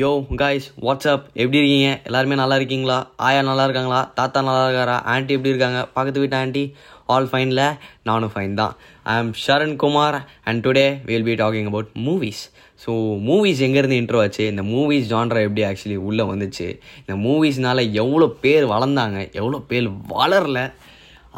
[0.00, 0.08] யோ
[0.40, 2.00] guys WhatsApp எப்படி இருக்கீங்க?
[2.06, 2.96] எல்லாருமே நல்லா இருக்கீங்களா?
[3.26, 4.12] ஆயா நல்லா இருக்காங்களா?
[4.18, 4.96] தாத்தா நல்லா இருக்காரா?
[5.12, 5.80] ஆண்டி எப்படி இருக்காங்க?
[5.96, 6.74] பக்கத்து வீட்டு ஆண்டி
[7.14, 7.62] ஆல் ஃபைனில்
[8.08, 8.72] நானும் ஃபைன் தான்.
[9.10, 12.42] I am Sharan Kumar and today will be talking about movies
[12.84, 12.90] so
[13.28, 14.46] movies எங்கேருந்து இன்ட்ரோ ஆச்சு?
[14.46, 16.66] இந்த மூவிஸ் ஜான்ரா எப்படி ஆக்சுவலி உள்ளே வந்துச்சு?
[17.04, 19.30] இந்த மூவிஸ்னால எவ்வளோ பேர் வளர்ந்தாங்க?
[19.40, 20.72] எவ்வளோ பேர் வளரல?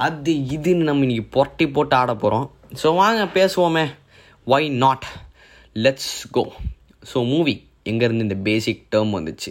[0.07, 2.51] அது இதுன்னு நம்ம இன்றைக்கி புரட்டி போட்டு ஆட போகிறோம்
[2.83, 3.87] ஸோ வாங்க பேசுவோமே.
[4.47, 5.07] Why not
[5.77, 6.47] let's go
[7.13, 7.57] so movie
[7.91, 9.51] எங்கேருந்து இந்த பேசிக் டேர்ம் வந்துச்சு.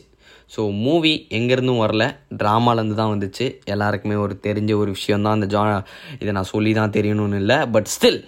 [0.53, 2.03] ஸோ மூவி எங்கேருந்தும் வரல.
[2.41, 3.45] ட்ராமாலேருந்து தான் வந்துச்சு.
[3.73, 5.61] எல்லாருக்குமே ஒரு தெரிஞ்ச ஒரு விஷயம் தான் அந்த ஜா
[6.21, 7.57] இதை நான் சொல்லி தான் தெரியணும்னு இல்லை.
[7.75, 8.19] பட் ஸ்டில்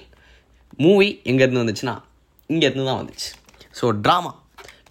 [0.86, 1.96] மூவி எங்கேருந்து வந்துச்சுன்னா
[2.54, 3.30] இங்கேருந்து தான் வந்துச்சு.
[3.80, 4.32] ஸோ ட்ராமா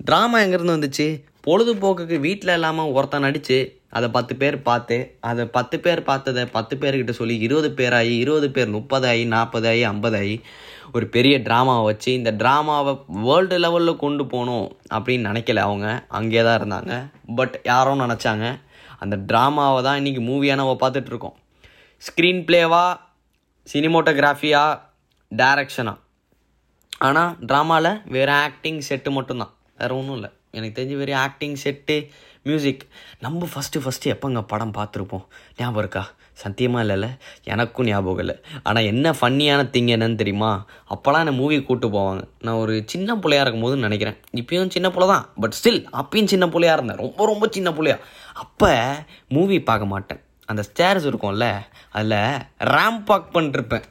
[0.09, 1.07] ட்ராமா எங்கேருந்து வந்துச்சு?
[1.47, 3.59] பொழுதுபோக்குக்கு வீட்டில் இல்லாமல் ஒருத்தன் நடித்து
[3.97, 4.97] அதை பத்து பேர் பார்த்து
[5.31, 9.83] அதை பத்து பேர் பார்த்ததை பத்து பேர்கிட்ட சொல்லி இருபது பேராகி இருபது பேர் முப்பது ஆகி நாற்பது ஆகி
[9.93, 10.37] ஐம்பது ஆகி
[10.97, 12.93] ஒரு பெரிய ட்ராமாவை வச்சு இந்த ட்ராமாவை
[13.27, 15.87] வேர்ல்டு லெவலில் கொண்டு போகணும் அப்படின்னு நினைக்கல அவங்க.
[16.19, 16.93] அங்கே தான் இருந்தாங்க.
[17.39, 18.47] பட் யாரும் நினச்சாங்க.
[19.03, 21.37] அந்த ட்ராமாவை தான் இன்றைக்கி மூவியாக நம்ம பார்த்துட்ருக்கோம்
[22.03, 22.85] ஸ்க்ரீன் பிளேவா
[23.73, 24.63] சினிமோட்டோகிராஃபியா
[25.33, 25.95] டைரக்ஷனா
[27.07, 29.53] ஆனால் ட்ராமாவில் வேறு ஆக்டிங் செட்டு மட்டும்தான்.
[29.81, 30.31] வேறு ஒன்றும் இல்லை.
[30.51, 32.11] எனக்கு தெரிஞ்ச வெறும் ஆக்டிங் செட்டு
[32.43, 32.87] மியூசிக்
[33.21, 35.25] நம்ம ஃபஸ்ட்டு ஃபஸ்ட்டு எப்போங்க படம் பார்த்துருப்போம்?
[35.57, 36.11] ஞாபகம் இருக்கா?
[36.33, 37.19] சத்தியமாக இல்லைல்ல?
[37.45, 38.41] எனக்கும் ஞாபகம் இல்லை.
[38.63, 40.67] ஆனால் என்ன ஃபன்னியான திங் என்னன்னு தெரியுமா?
[40.91, 42.23] அப்போலாம் என்னை மூவி கூப்பிட்டு போவாங்க.
[42.41, 44.17] நான் ஒரு சின்ன பிள்ளையா போதுன்னு நினைக்கிறேன்.
[44.35, 45.29] இப்பயும் சின்ன பிள்ளை தான்.
[45.41, 46.97] பட் ஸ்டில் அப்பயும் சின்ன பிள்ளையா இருந்தேன்.
[46.97, 47.99] ரொம்ப ரொம்ப சின்ன பிள்ளையா.
[48.33, 50.21] அப்போ மூவி பார்க்க மாட்டேன்.
[50.45, 51.59] அந்த ஸ்டேர்ஸ் இருக்கும்ல
[51.91, 52.17] அதில்
[52.65, 53.83] ரேம்ப் வாக் பண்ணிருப்பேன்.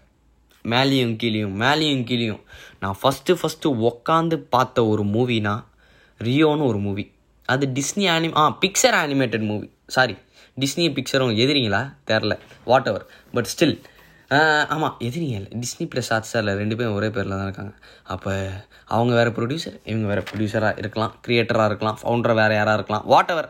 [0.63, 2.41] மேலேயும் கீழேயும் மேலேயும் கீழேயும்.
[2.79, 5.63] நான் ஃபஸ்ட்டு ஃபஸ்ட்டு உக்காந்து பார்த்த ஒரு மூவினா
[6.19, 7.05] ரியோன்னு ஒரு மூவி
[7.49, 10.15] அது டிஸ்னி ஆனி ஆ Pixar animated movie sorry
[10.61, 11.81] Disney பிக்சரும் எதிரிங்களா?
[12.09, 12.33] தெரில.
[12.69, 13.75] வாட் எவர் பட் ஸ்டில்
[14.75, 15.51] ஆமாம் எதிரிங்க இல்லை.
[15.63, 17.73] டிஸ்னி ப்ளஸ் ஹாட்ஸ்டாரில் ரெண்டு பேரும் ஒரே பேரில் தான் இருக்காங்க.
[18.13, 18.31] அப்போ
[18.95, 23.49] அவங்க வேறு ப்ரொடியூசர் இவங்க வேறு ப்ரொடியூசராக இருக்கலாம் க்ரியேட்டராக இருக்கலாம் ஃபவுண்டர் வேறு யாராக இருக்கலாம் வாட் எவர்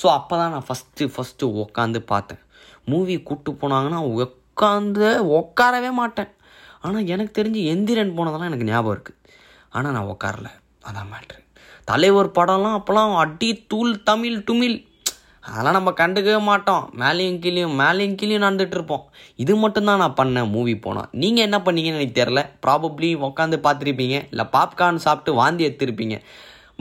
[0.00, 2.42] ஸோ அப்போ தான் நான் ஃபஸ்ட்டு ஃபஸ்ட்டு உக்காந்து பார்த்தேன்.
[2.92, 5.08] மூவி கூப்பிட்டு போனாங்கன்னா உட்காந்து
[5.40, 6.30] உட்காரவே மாட்டேன்.
[6.84, 9.20] ஆனால் எனக்கு தெரிஞ்சு எந்திரன் போனதெல்லாம் எனக்கு ஞாபகம் இருக்குது
[9.76, 10.50] ஆனால் நான் உட்காரல
[10.88, 11.40] அதான் மேட்ரு
[11.90, 14.76] தலைவர் படம்லாம் அப்போல்லாம் அடி தூள் தமிழ் துமிழ்
[15.48, 16.84] அதெல்லாம் நம்ம கண்டுக்கவே மாட்டோம்.
[17.00, 19.04] மேலேயும் கீழேயும் மேலேயும் கீழேயும் நடந்துட்டு இருப்போம்.
[19.42, 24.16] இது மட்டும்தான் நான் பண்ணேன் மூவி போனால் நீங்கள் என்ன பண்ணீங்கன்னு எனக்கு தெரில ப்ராபப்ளி உட்காந்து பார்த்துருப்பீங்க.
[24.32, 26.16] இல்லை பாப்கார்ன் சாப்பிட்டு வாந்தி எடுத்திருப்பீங்க.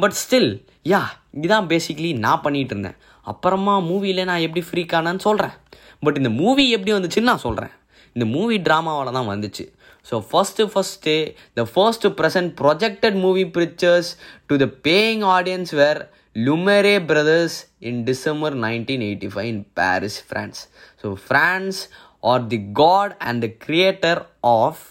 [0.01, 0.49] பட் ஸ்டில்
[0.93, 1.01] யா
[1.37, 2.97] இதுதான் பேசிக்லி நான் பண்ணிகிட்டு இருந்தேன்.
[3.31, 5.55] அப்புறமா மூவியில் நான் எப்படி ஃப்ரீக்கானேன்னு சொல்கிறேன்
[6.05, 7.73] பட் இந்த மூவி எப்படி வந்துச்சுன்னு நான் சொல்கிறேன்
[8.15, 9.63] இந்த மூவி ட்ராமாவால் தான் வந்துச்சு.
[10.09, 11.13] So first first
[11.59, 14.09] the first present projected movie pictures
[14.47, 16.01] to the paying audience were
[16.45, 17.57] Lumiere brothers
[17.89, 20.61] in December nineteen eighty five in Paris France
[21.03, 21.79] so France
[22.31, 24.21] are the god and the creator
[24.57, 24.81] of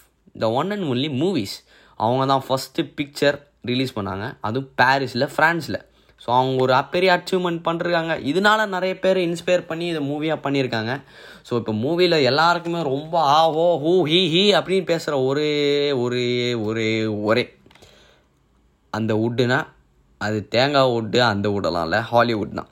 [0.40, 1.56] the one and only movies
[2.00, 3.36] அவங்க தான் first picture
[3.70, 4.24] release பண்ணாங்க.
[4.40, 5.78] அதுவும் பாரிஸில் ஃப்ரான்ஸில்
[6.24, 10.92] so அவங்க ஒரு பெரிய achievement பண்ணிருக்காங்க இதனால நிறைய பேர் இன்ஸ்பயர் பண்ணி இதை மூவியாக பண்ணியிருக்காங்க.
[11.48, 15.50] ஸோ இப்போ மூவியில் எல்லாருக்குமே ரொம்ப ஆ ஓ ஹூ ஹீ ஹீ அப்படின்னு பேசுகிற ஒரே
[16.04, 16.28] ஒரே
[16.68, 16.90] ஒரே
[17.28, 17.44] ஒரே.
[18.92, 19.58] அந்த வுட்டுனா
[20.20, 22.70] அது தேங்காய் வுட்டு அந்த வுடெல்லாம் இல்லை ஹாலிவுட் தான்.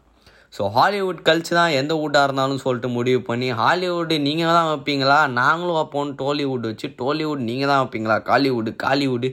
[0.56, 5.18] ஸோ ஹாலிவுட் கழிச்சு தான் எந்த வுட்டாக இருந்தாலும் சொல்லிட்டு முடிவு பண்ணி ஹாலிவுட் நீங்கள் தான் வைப்பீங்களா?
[5.40, 8.16] நாங்களும் வைப்போம் டோலிவுட் வச்சு டோலிவுட் நீங்கள் தான் வைப்பீங்களா?
[8.30, 9.28] Kollywood Kollywood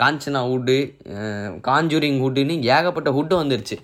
[0.00, 0.76] Kanchana wood
[1.68, 3.76] Conjuring வுட்டுன்னு ஏகப்பட்ட ஹுட்டு வந்துருச்சு.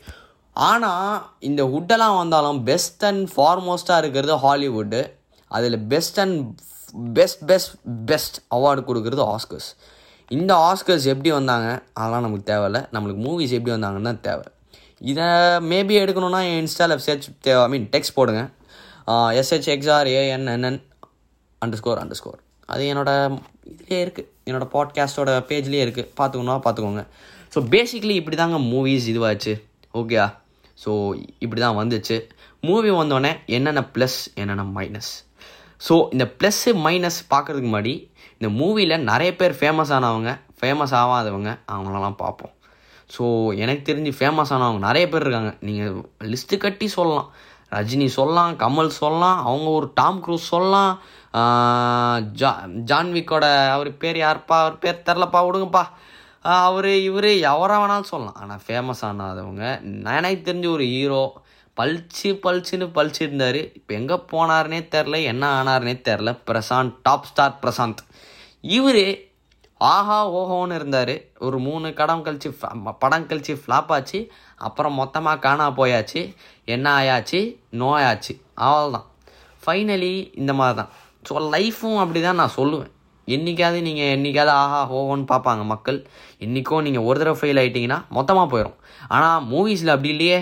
[0.69, 1.15] ஆனால்
[1.49, 5.01] இந்த ஹுட்டெல்லாம் வந்தாலும் பெஸ்ட் அண்ட் ஃபார்மோஸ்ட்டாக இருக்கிறது ஹாலிவுட்டு.
[5.57, 6.39] அதில் best and
[7.17, 7.75] best best
[8.11, 9.71] best award கொடுக்குறது ஆஸ்கர்ஸ்
[10.37, 11.69] இந்த ஆஸ்கர்ஸ் எப்படி வந்தாங்க?
[11.99, 12.81] அதெல்லாம் நமக்கு தேவையில்ல.
[12.95, 14.47] நம்மளுக்கு மூவிஸ் எப்படி வந்தாங்கன்னு தான் தேவை.
[15.11, 15.27] இதை
[15.73, 18.43] மேபி எடுக்கணுன்னா என் இன்ஸ்டாவில் சர்ச் தேவை ஐ மீன் டெக்ஸ்ட் போடுங்க.
[19.41, 20.81] S H X R A N N N
[21.81, 22.41] underscore underscore
[22.73, 23.39] அது என்னோடய
[23.73, 27.05] இதுலேயே இருக்குது என்னோடய பாட்காஸ்ட்டோட பேஜ்லேயே இருக்குது பார்த்துக்கணுன்னா பார்த்துக்கோங்க.
[27.55, 29.55] ஸோ பேசிக்லி இப்படி தாங்க மூவிஸ் இதுவாச்சு.
[29.95, 30.27] ஓகேயா
[30.85, 30.91] ஸோ
[31.45, 32.17] இப்படி தான் வந்துச்சு.
[32.61, 35.11] மூவி வந்தோடனே என்னென்ன ப்ளஸ் என்னென்ன மைனஸ்
[35.89, 37.93] ஸோ இந்த ப்ளஸ்ஸு மைனஸ் பார்க்குறதுக்கு முன்னாடி
[38.39, 42.53] இந்த மூவியில் நிறைய பேர் ஃபேமஸ் ஆனவங்க ஃபேமஸ் ஆகாதவங்க அவங்களெல்லாம் பார்ப்போம்.
[43.15, 43.25] ஸோ
[43.63, 45.53] எனக்கு தெரிஞ்சு ஃபேமஸ் ஆனவங்க நிறைய பேர் இருக்காங்க.
[45.61, 45.95] நீங்கள்
[46.33, 47.29] லிஸ்ட்டு கட்டி சொல்லலாம்.
[47.77, 50.93] ரஜினி சொல்லலாம் கமல் சொல்லலாம் அவங்க ஒரு டாம் க்ரூஸ் சொல்லலாம்.
[52.41, 52.53] ஜா
[52.91, 54.57] ஜான்விக்கோட அவர் பேர் யார்ப்பா?
[54.65, 55.85] அவர் பேர் தெரிலப்பா விடுங்கப்பா.
[56.69, 58.39] அவர் இவர் எவராக வேணாலும் சொல்லலாம்.
[58.43, 59.65] ஆனால் ஃபேமஸ் ஆனாதவங்க
[60.19, 61.23] எனக்கு தெரிஞ்ச ஒரு ஹீரோ
[61.77, 68.03] பளிச்சு பளிச்சுன்னு பளிச்சு இருந்தார் இப்போ எங்கே போனார்னே தெரில என்ன ஆனார்னே தெரில பிரசாந்த் டாப் ஸ்டார் பிரசாந்த்.
[68.77, 69.05] இவர்
[69.81, 71.15] ஆஹா ஓஹோன்னு இருந்தார்.
[71.47, 72.51] ஒரு மூணு கடம் கழிச்சு
[73.03, 74.21] படம் கழிச்சு ஃப்ளாப் ஆச்சு.
[74.69, 76.21] அப்புறம் மொத்தமாக காணா போயாச்சு.
[76.75, 77.41] என்ன ஆயாச்சு?
[77.83, 78.35] நோயாச்சு
[78.67, 79.07] அவ்வளோதான்
[79.65, 80.91] ஃபைனலி இந்த மாதிரி தான்
[81.29, 82.93] ஸோ லைஃப்பும் அப்படி தான் நான் சொல்லுவேன்.
[83.29, 85.99] என்றைக்காவது நீங்கள் என்றைக்காவது ஆஹா ஹோஹோன்னு பார்ப்பாங்க மக்கள்.
[86.45, 88.79] என்றைக்கோ நீங்கள் ஒரு தடவை ஃபெயில் ஆகிட்டீங்கன்னா மொத்தமாக போயிடும்
[89.17, 90.39] ஆனால் மூவிஸில் அப்படி இல்லையே.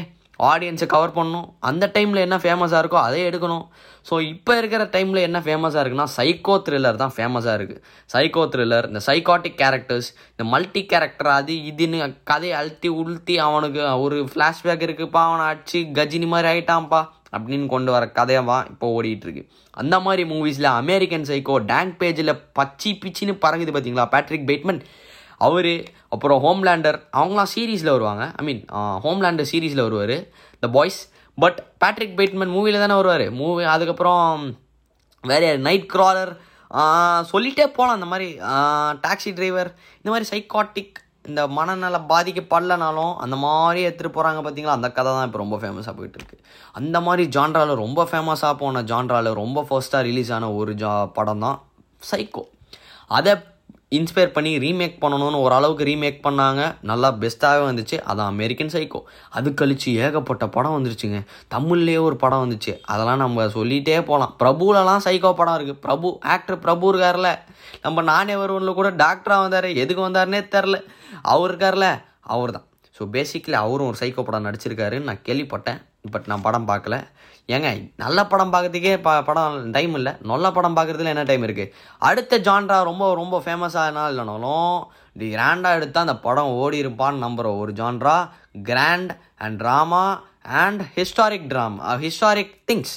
[0.51, 1.49] ஆடியன்ஸை கவர் பண்ணணும்.
[1.69, 3.65] அந்த டைமில் என்ன ஃபேமஸாக இருக்கோ அதை எடுக்கணும்.
[4.07, 7.81] ஸோ இப்போ இருக்கிற டைமில் என்ன ஃபேமஸாக இருக்குன்னா சைக்கோ த்ரில்லர் தான் ஃபேமஸாக இருக்குது
[8.15, 11.99] சைக்கோ த்ரில்லர் இந்த சைக்காட்டிக் கேரக்டர்ஸ் இந்த மல்டி கேரக்டர் அது இதுன்னு
[12.31, 17.01] கதையை அழுத்தி உளுத்தி அவனுக்கு ஒரு ஃப்ளாஷ்பேக் இருக்குப்பா அவனை அடிச்சு கஜினி மாதிரி ஆயிட்டான்ப்பா
[17.37, 19.43] அப்படின்னு கொண்டு வர கதையவா இப்போ ஓடிட்டு இருக்கு
[19.75, 24.81] அந்த மாதிரி மூவிஸில் அமெரிக்கன் சைக்கோ டேங்க் பேஜில் பச்சி பிச்சின்னு பறங்குது பார்த்தீங்களா பேட்ரிக் பெய்ட்மன்
[25.47, 25.73] அவர்
[26.15, 28.25] அப்புறம் ஹோம்லேண்டர் அவங்களாம் சீரீஸில் வருவாங்க.
[28.41, 28.63] ஐ மீன்
[29.05, 30.17] ஹோம்லேண்டர் சீரீஸில் வருவார்.
[30.63, 31.01] The boys
[31.39, 33.27] but Patrick Bateman மூவியில் தானே வருவார்.
[33.41, 34.45] மூவி அதுக்கப்புறம்
[35.25, 35.65] வேறு யார்?
[35.69, 36.33] நைட் க்ராலர்
[37.33, 38.29] சொல்லிகிட்டே போகலாம் இந்த மாதிரி
[39.05, 40.97] டாக்ஸி டிரைவர் இந்த மாதிரி சைக்காட்டிக்
[41.29, 46.19] இந்த மனநல பாதிக்கப்படலனாலும் அந்த மாதிரி எடுத்துகிட்டு போகிறாங்க பார்த்தீங்களா அந்த கதை தான் இப்போ ரொம்ப ஃபேமஸாக போயிட்டு
[46.19, 46.37] இருக்கு.
[46.81, 51.59] அந்த மாதிரி ஜான்ராவில் ரொம்ப ஃபேமஸாக போன ஜான்ராவில் ரொம்ப ஃபர்ஸ்ட்டாக ரிலீஸ் ஆன ஒரு ஜா படம் தான்
[52.11, 52.45] சைக்கோ
[53.11, 53.33] அதை
[53.99, 56.63] இன்ஸ்பயர் பண்ணி ரீமேக் பண்ணணும்னு ஓரளவுக்கு ரீமேக் பண்ணாங்க.
[56.91, 57.97] நல்லா பெஸ்ட்டாகவே வந்துச்சு.
[58.11, 59.01] அதான் அமெரிக்கன் சைக்கோ
[59.39, 61.21] அது கழிச்சு ஏகப்பட்ட படம் வந்துருச்சுங்க.
[61.55, 62.75] தமிழ்லேயே ஒரு படம் வந்துச்சு.
[62.93, 67.31] அதெல்லாம் நம்ம சொல்லிகிட்டே போகலாம் பிரபுலலாம் சைக்கோ படம் இருக்குது பிரபு ஆக்டர் பிரபு இருக்கார்ல
[67.87, 69.69] நம்ம நானே வருவனில் கூட டாக்டராக வந்தார்.
[69.85, 70.79] எதுக்கு வந்தாருன்னே தெரில.
[71.35, 71.89] அவர் இருக்கார்ல
[72.35, 72.67] அவர் தான்
[72.97, 75.81] ஸோ பேசிக்கலி அவரும் ஒரு சைக்கோ படம் நடிச்சிருக்காருன்னு நான் கேள்விப்பட்டேன்.
[76.13, 76.97] பட் நான் படம் பார்க்கல.
[77.55, 77.71] ஏங்க
[78.03, 80.13] நல்ல படம் பார்க்கறதுக்கே ப படம் டைம் இல்லை.
[80.31, 81.73] நல்ல படம் பார்க்குறதுல என்ன டைம் இருக்குது
[82.09, 84.77] அடுத்த ஜான்ரா ரொம்ப ரொம்ப ஃபேமஸானா இல்லைனாலும்
[85.21, 88.17] தி கிராண்டாக எடுத்தால் அந்த படம் ஓடி இருப்பான்னு நம்புகிற ஒரு genre
[88.71, 89.13] grand
[89.45, 90.05] and drama
[90.63, 92.95] and historic drama historic things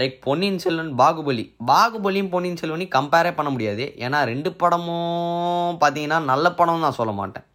[0.00, 1.44] like Ponniyin Selvan Baahubali.
[1.72, 3.84] பாகுபலியும் Ponniyin செல்வனையும் கம்பேரே பண்ண முடியாது.
[4.04, 7.46] ஏன்னா ரெண்டு படமும் பார்த்தீங்கன்னா நல்ல படம்னு நான் சொல்ல மாட்டேன்.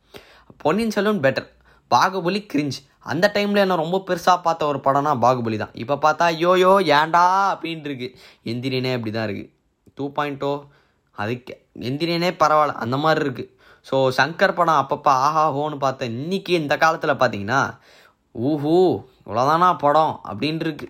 [0.63, 1.47] பொன்னியின் செல்வன் பெட்டர்
[1.91, 5.74] பாகுபலி கிரிஞ்ச் அந்த டைமில் என்ன ரொம்ப பெருசாக பார்த்த ஒரு படம்னா பாகுபலி தான்.
[5.83, 8.07] இப்போ பார்த்தா யோயோ ஏண்டா அப்படின்ட்டு இருக்கு
[8.51, 9.50] எந்திரியனே அப்படி தான் இருக்குது
[9.98, 10.45] டூ பாயிண்ட்
[11.15, 11.53] அதுக்கு
[11.89, 13.50] எந்திரியனே பரவாயில்ல அந்த மாதிரி இருக்குது
[13.86, 17.62] ஸோ சங்கர் படம் அப்பப்போ ஆஹா ஹோன்னு பார்த்தேன் இன்னைக்கு இந்த காலத்தில் பார்த்தீங்கன்னா
[18.36, 18.75] ஊஹூ
[19.24, 20.88] இவ்வளோதானா படம் அப்படின்ட்டு இருக்கு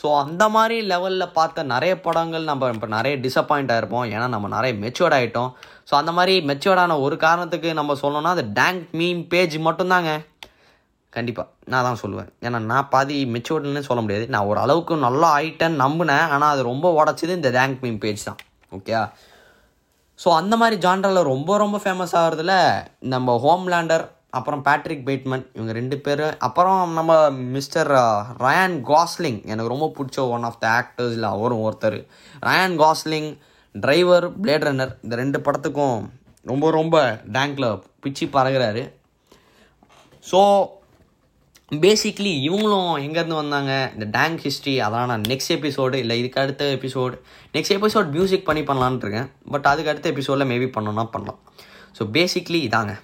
[0.00, 4.72] ஸோ அந்த மாதிரி லெவலில் பார்த்த நிறைய படங்கள் நம்ம இப்போ நிறைய டிசப்பாயிண்ட் ஆகிருப்போம் ஏன்னா நம்ம நிறைய
[4.82, 5.50] மெச்சுவர்ட் ஆகிட்டோம்
[5.90, 10.10] ஸோ அந்த மாதிரி மெச்சுவர்டான ஒரு காரணத்துக்கு நம்ம சொல்லணும்னா அது டேங்க் மீம் பேஜ் மட்டும்தாங்க.
[11.16, 12.30] கண்டிப்பாக நான் தான் சொல்லுவேன்.
[12.46, 14.26] ஏன்னா நான் பாதி மெச்சூர்டுன்னு சொல்ல முடியாது.
[14.34, 16.26] நான் ஒரு அளவுக்கு நல்லா ஆயிட்டேன்னு நம்பினேன்.
[16.34, 18.40] ஆனால் அது ரொம்ப உடச்சது இந்த ரேங்க் மீம் பேஜ் தான்.
[18.78, 18.94] ஓகே
[20.18, 22.52] ஸோ அந்த மாதிரி ஜான்ரில் ரொம்ப ரொம்ப ஃபேமஸ் ஆகிறதுல
[23.14, 24.04] நம்ம ஹோம்லேண்டர்
[24.38, 27.12] அப்புறம் பேட்ரிக் பெய்ட்மன் இவங்க ரெண்டு பேரும் அப்புறம் நம்ம
[27.56, 27.90] மிஸ்டர்
[28.44, 31.98] ரயான் காஸ்லிங் எனக்கு ரொம்ப பிடிச்ச ஒன் ஆஃப் த ஆக்டர்ஸில் அவரும் ஒருத்தர்.
[32.48, 33.30] Ryan Gosling
[33.74, 36.00] Driver Blade Runner இந்த ரெண்டு படத்துக்கும்
[36.52, 36.96] ரொம்ப ரொம்ப
[37.36, 37.68] டேங்கில்
[38.04, 38.84] பிச்சு பறகுறாரு.
[40.30, 40.40] ஸோ
[41.72, 43.90] பேசிக்லி இவங்களும் எங்கேருந்து வந்தாங்க?
[43.94, 47.18] இந்த டேங்க் ஹிஸ்ட்ரி அதெல்லாம் நான் நெக்ஸ்ட் எபிசோடு இல்லை இதுக்கு அடுத்த எபிசோடு
[47.52, 49.30] நெக்ஸ்ட் எபிசோட் மியூசிக் பண்ணி பண்ணலான்னு இருக்கேன்.
[49.50, 51.38] பட் அதுக்கு அடுத்த எபிசோடில் மேபி பண்ணோன்னா பண்ணலாம்.
[51.98, 52.94] ஸோ பேசிக்லி இதாங்க.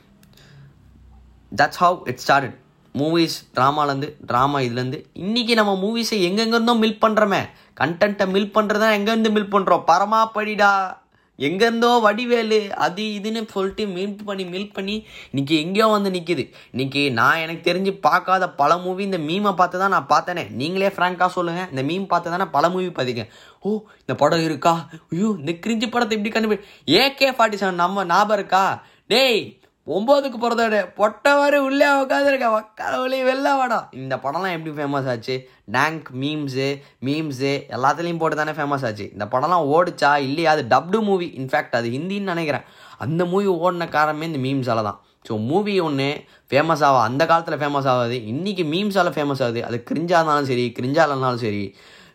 [1.57, 2.57] That's how it started
[2.95, 5.05] movies ட்ராமாலேருந்து drama இதுலேருந்து.
[5.15, 7.43] இன்றைக்கி நம்ம மூவிஸை எங்கெங்கேருந்தோ மில்க் பண்ணுறோமே
[7.81, 11.01] கண்டென்ட்டை மில்க் பண்ணுறது தான் எங்கேருந்து மில்க் பண்ணுறோம் பரமா படிடா
[11.39, 14.95] எங்கேருந்தோ வடிவேலு அது இதுன்னு சொல்லிட்டு மில்க் பண்ணி மில்க் பண்ணி
[15.31, 19.95] இன்னைக்கு எங்கேயோ வந்து நிற்கிது இன்னைக்கு நான் எனக்கு தெரிஞ்சு பார்க்காத பல மூவி இந்த மீமை பார்த்து தான்
[19.97, 20.45] நான் பார்த்தேனே.
[20.61, 23.31] நீங்களே ஃப்ராங்காக சொல்லுங்கள் இந்த மீம் பார்த்து தானே பல மூவி பார்த்துக்கேன்
[23.61, 23.71] ஓ
[24.03, 24.75] இந்த படம் இருக்கா?
[25.13, 26.63] ஐயோ இந்த கிரிஞ்சி படத்தை இப்படி கண்டுபிடி
[27.01, 28.65] ஏகே ஃபார்ட்டி செவன் நம்ம ஞாபகம் இருக்கா?
[29.07, 29.43] டேய்
[29.87, 32.49] ஒம்போதுக்கு பிறந்தோட பொட்டவாறு உள்ளே உட்காந்துருக்க
[32.81, 35.35] கடவுளே வெளில வாடம் இந்த படம்லாம் எப்படி ஃபேமஸ் ஆச்சு?
[35.77, 36.67] டேங்க் மீம்ஸு
[37.07, 39.07] மீம்ஸு எல்லாத்துலேயும் போட்டு தானே ஃபேமஸ் ஆச்சு.
[39.13, 40.11] இந்த படம்லாம் ஓடிச்சா?
[40.27, 40.51] இல்லையா?
[40.51, 42.67] அது டப்டு மூவி இன்ஃபேக்ட் அது ஹிந்தின்னு நினைக்கிறேன்.
[42.99, 45.01] அந்த மூவி ஓடின காரணமே இந்த மீம்ஸால தான்.
[45.29, 46.09] ஸோ மூவி ஒன்று
[46.51, 48.19] ஃபேமஸ் ஆகும் அந்த காலத்தில் ஃபேமஸ் ஆகாது.
[48.33, 49.63] இன்றைக்கி மீம்ஸால் ஃபேமஸ் ஆகுது.
[49.65, 51.65] அது கிரிஞ்சாக இருந்தாலும் சரி கிரிஞ்சாக இல்லைனாலும் சரி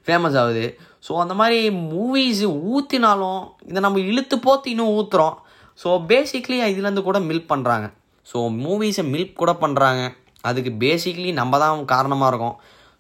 [0.08, 0.66] ஃபேமஸ் ஆகுது.
[1.08, 1.60] ஸோ அந்த மாதிரி
[1.94, 5.36] மூவிஸ் ஊற்றினாலும் இதை நம்ம இழுத்து போத்து இன்னும் ஊற்றுறோம்
[5.82, 7.88] ஸோ பேசிக்லி இதுலேருந்து கூட மில்க் பண்ணுறாங்க
[8.28, 10.04] ஸோ மூவிஸை மில்க் கூட பண்ணுறாங்க
[10.50, 12.56] அதுக்கு பேசிக்லி நம்ம தான் காரணமாக இருக்கும்.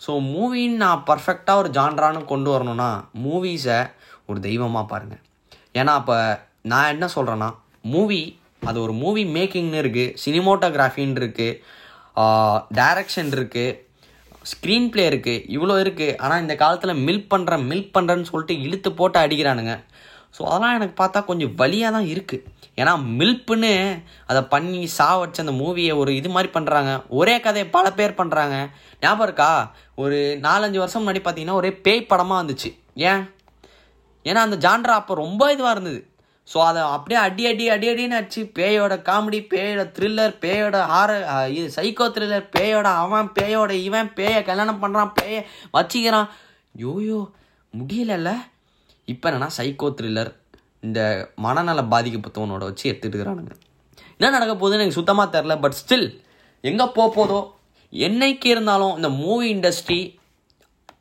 [0.06, 2.90] ஸோ மூவின்னு நான் பர்ஃபெக்டாக ஒரு ஜான்ரான்னு கொண்டு வரணும்னா
[3.24, 3.80] மூவிஸை
[4.30, 5.24] ஒரு தெய்வமாக பாருங்கள்
[5.80, 6.16] ஏன்னா அப்போ
[6.72, 7.50] நான் என்ன சொல்கிறேன்னா
[7.94, 8.22] மூவி
[8.68, 11.60] அது ஒரு மூவி மேக்கிங்னு இருக்குது சினிமோட்டோகிராஃபின்னு இருக்குது
[12.80, 13.76] டைரக்ஷன் இருக்குது
[14.52, 19.18] ஸ்க்ரீன் ப்ளே இருக்குது இவ்வளோ இருக்குது ஆனால் இந்த காலத்தில் மில்க் பண்ணுறேன் மில்க் பண்ணுறேன்னு சொல்லிட்டு இழுத்து போட்டு
[19.24, 19.74] அடிக்கிறானுங்க.
[20.34, 22.44] ஸோ அதெல்லாம் எனக்கு பார்த்தா கொஞ்சம் வழியாக தான் இருக்குது
[22.82, 23.72] ஏன்னா மில்ப்புன்னு
[24.30, 28.56] அதை பண்ணி சா வச்ச அந்த மூவியை ஒரு இது மாதிரி பண்ணுறாங்க ஒரே கதையை பல பேர் பண்ணுறாங்க
[29.02, 29.50] ஞாபகம் இருக்கா?
[29.96, 32.70] ஒரு நாலஞ்சு வருஷம் முன்னாடி பார்த்தீங்கன்னா ஒரே பேய் படமாக வந்துச்சு.
[33.10, 33.24] ஏன்?
[34.26, 36.00] ஏன்னா அந்த ஜான்ரா அப்போ ரொம்ப இதுவாக இருந்தது.
[36.48, 41.10] ஸோ அதை அப்படியே அடி அடி அடி அடின்னு அடிச்சு பேயோட காமெடி பேயோட த்ரில்லர் பேயோட ஹார
[41.58, 45.42] இது சைக்கோ த்ரில்லர் பேயோட அவன் பேயோட இவன் பேயை கல்யாணம் பண்ணுறான் பேயை
[45.78, 46.30] வச்சிக்கிறான்.
[46.76, 47.20] யோயோ
[47.74, 48.32] முடியலல்ல.
[49.14, 50.32] இப்போ என்னென்னா சைக்கோ த்ரில்லர்
[50.88, 51.00] இந்த
[51.46, 53.54] மனநல பாதிக்கப்பட்டவனோட வச்சு எடுத்துகிட்டு இருக்கிறானுங்க
[54.18, 56.08] என்ன நடக்க போகுதுன்னு எனக்கு சுத்தமாக தெரில பட் ஸ்டில்
[56.70, 57.40] எங்கே போக போதோ
[57.94, 60.00] என்னைக்கு இருந்தாலும் இந்த மூவி இண்டஸ்ட்ரி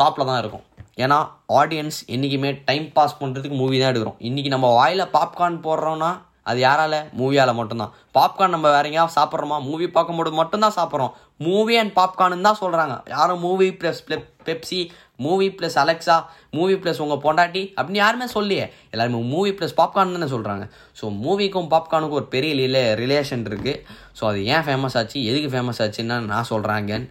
[0.01, 0.65] டாப்பில் தான் இருக்கும்.
[1.05, 1.19] ஏன்னா
[1.61, 4.19] ஆடியன்ஸ் என்றைக்குமே டைம் பாஸ் பண்ணுறதுக்கு மூவி தான் எடுக்கிறோம்.
[4.29, 6.11] இன்றைக்கி நம்ம வாயில் பாப்கார்ன் போடுறோன்னா
[6.47, 6.97] அது யாரால?
[7.21, 7.95] மூவியால் மட்டும்தான்.
[8.17, 9.57] பாப்கார்ன் நம்ம வேற எங்கேயாவது சாப்பிட்றோமா?
[9.69, 11.13] மூவி பார்க்கும்போது மட்டும்தான் சாப்பிட்றோம்.
[11.47, 14.01] மூவி அண்ட் பாப்கார்னு தான் சொல்கிறாங்க யாரும் movie plus
[14.49, 14.81] Pepsi
[15.25, 16.17] movie plus Alexa
[16.51, 20.65] movie plus உங்கள் பொண்டாட்டி அப்படின்னு யாருமே சொல்லியே எல்லாருமே மூவி ப்ளஸ் பாப்கார்ன் தானே சொல்கிறாங்க
[21.01, 23.75] ஸோ மூவிக்கும் பாப்கார்னுக்கும் ஒரு பெரிய ரிலே ரிலேஷன் இருக்குது
[24.21, 25.19] ஸோ அது ஏன் ஃபேமஸ் ஆச்சு?
[25.23, 27.07] எதுக்கு ஃபேமஸ் ஆச்சுன்னு நான் சொல்கிறேன்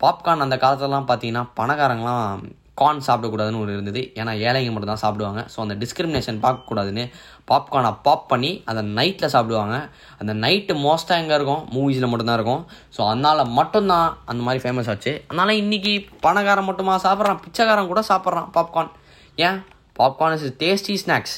[0.00, 2.42] பாப்கார்ன் அந்த காலத்துலலாம் பார்த்தீங்கன்னா பணக்காரங்களாம்
[2.80, 4.00] கார்ன் சாப்பிடக்கூடாதுன்னு ஒரு இருந்தது.
[4.20, 5.40] ஏன்னா ஏழைங்க மட்டும் தான் சாப்பிடுவாங்க.
[5.52, 7.04] ஸோ அந்த டிஸ்கிரிமினேஷன் பார்க்கக்கூடாதுன்னு
[7.50, 9.76] பாப்கார்னை பாப் பண்ணி அதை நைட்டில் சாப்பிடுவாங்க.
[10.20, 11.62] அந்த நைட்டு மோஸ்ட்டாக எங்கே இருக்கும்?
[11.74, 12.62] மூவிஸில் மட்டும்தான் இருக்கும்.
[12.96, 15.14] ஸோ அதனால் மட்டும்தான் அந்த மாதிரி ஃபேமஸ் ஆச்சு.
[15.30, 15.94] அதனால் இன்றைக்கி
[16.26, 17.42] பணக்காரன் மட்டுமா சாப்பிட்றான்?
[17.46, 18.92] பிச்சைக்காரன் கூட சாப்பிட்றான் பாப்கார்ன்
[19.48, 19.58] ஏன்?
[20.00, 21.36] பாப்கார்ன் இஸ் டேஸ்டி ஸ்நாக்ஸ்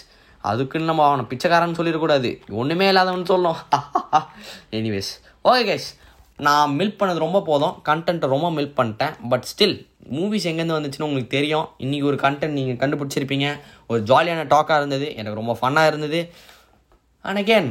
[0.50, 2.28] அதுக்குன்னு நம்ம அவனை பிச்சைக்காரன் சொல்லிடக்கூடாது.
[2.60, 3.58] ஒன்றுமே இல்லாதவன் சொல்லணும்
[4.78, 5.10] எனிவேஸ்
[5.48, 5.88] ஓகே கைஸ்
[6.46, 7.74] நான் மில்க் பண்ணது ரொம்ப போதும்.
[7.88, 9.14] கண்டென்ட்டை ரொம்ப மில்க் பண்ணிட்டேன்.
[9.30, 9.76] பட் ஸ்டில்
[10.16, 11.66] மூவிஸ் எங்கேருந்து வந்துச்சுன்னு உங்களுக்கு தெரியும்.
[11.84, 13.48] இன்றைக்கி ஒரு கண்டென்ட் நீங்கள் கண்டுபிடிச்சிருப்பீங்க.
[13.90, 15.08] ஒரு ஜாலியான டாக்காக இருந்தது.
[15.20, 16.20] எனக்கு ரொம்ப ஃபன்னாக இருந்தது.
[17.24, 17.68] அண்ட் அகேன்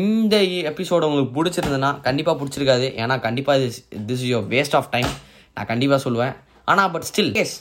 [0.00, 0.36] இந்த
[0.70, 2.88] எபிசோடு உங்களுக்கு பிடிச்சிருந்ததுன்னா கண்டிப்பாக பிடிச்சிருக்காது.
[3.02, 5.10] ஏன்னா கண்டிப்பாக this this is your waste of time
[5.56, 6.34] நான் கண்டிப்பாக சொல்லுவேன்.
[6.72, 7.56] ஆனால் பட் ஸ்டில் எஸ்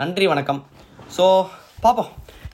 [0.00, 0.60] நன்றி வணக்கம்.
[1.16, 1.24] ஸோ
[1.84, 2.10] பார்ப்போம்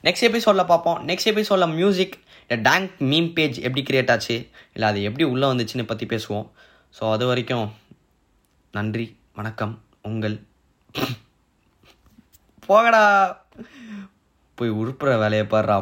[0.07, 4.37] நெக்ஸ்ட் எபிசோடில் பார்ப்போம் நெக்ஸ்ட் எபிசோடில் மியூசிக் இந்த டேங்க் மீம் பேஜ் எப்படி கிரியேட் ஆச்சு?
[4.75, 6.47] இல்லை அது எப்படி உள்ளே வந்துச்சுன்னு பற்றி பேசுவோம்.
[6.95, 7.67] ஸோ அது வரைக்கும்
[8.73, 9.05] நன்றி
[9.35, 9.73] வணக்கம்.
[10.01, 10.35] உங்கள்
[12.69, 13.03] போகடா.
[14.57, 15.75] போய் உருப்புற வேலையை பாடுறா